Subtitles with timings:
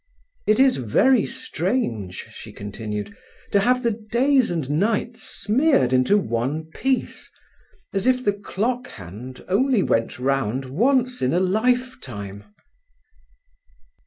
[0.47, 3.15] "It is very strange," she continued,
[3.51, 7.29] "to have the days and nights smeared into one piece,
[7.93, 12.45] as if the clock hand only went round once in a lifetime."